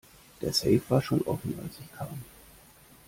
[0.41, 2.17] Der Safe war schon offen als ich kam.